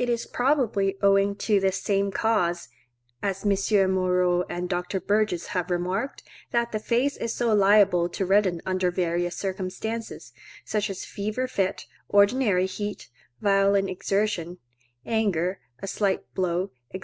It 0.00 0.08
is 0.08 0.26
probably 0.26 0.98
owing 1.00 1.36
to 1.46 1.60
this 1.60 1.80
same 1.80 2.10
cause, 2.10 2.68
as 3.22 3.44
M. 3.46 3.92
Moreau 3.92 4.42
and 4.48 4.68
Dr. 4.68 4.98
Burgess 4.98 5.46
have 5.54 5.70
remarked, 5.70 6.24
that 6.50 6.72
the 6.72 6.80
face 6.80 7.16
is 7.16 7.32
so 7.32 7.54
liable 7.54 8.08
to 8.08 8.26
redden 8.26 8.60
under 8.66 8.90
various 8.90 9.36
circumstances, 9.36 10.32
such 10.64 10.90
as 10.90 11.04
a 11.04 11.06
fever 11.06 11.46
fit, 11.46 11.86
ordinary 12.08 12.66
heat, 12.66 13.10
violent 13.40 13.88
exertion, 13.88 14.58
anger, 15.06 15.60
a 15.78 15.86
slight 15.86 16.24
blow, 16.34 16.72
&c. 16.92 17.00